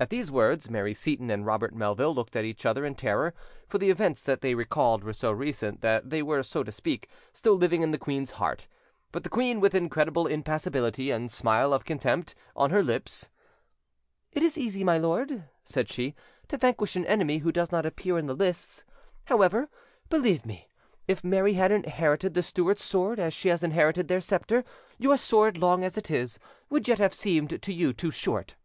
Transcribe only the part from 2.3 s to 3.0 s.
at each other in